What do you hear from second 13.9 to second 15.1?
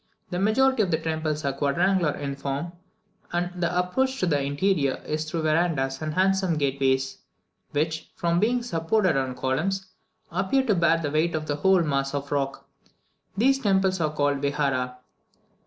are called "Vihara."